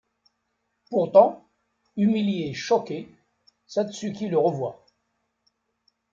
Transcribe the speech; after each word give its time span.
Pourtant, 0.89 1.45
humiliée 1.95 2.49
et 2.49 2.53
choquée, 2.55 3.07
Satsuki 3.67 4.29
le 4.29 4.37
revoit. 4.39 4.83